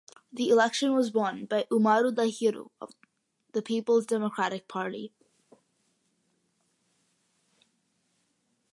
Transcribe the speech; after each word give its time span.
The 0.33 0.49
election 0.49 0.95
was 0.95 1.13
won 1.13 1.45
by 1.45 1.67
Umaru 1.69 2.11
Dahiru 2.11 2.71
of 2.81 2.95
the 3.51 3.61
Peoples 3.61 4.07
Democratic 4.07 4.67
Party. 4.67 5.13